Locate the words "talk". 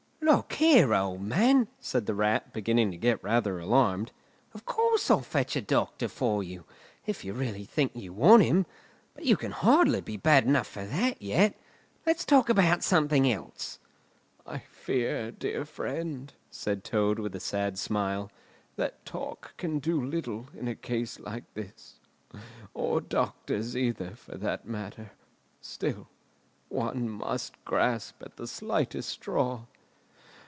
12.23-12.47, 19.03-19.55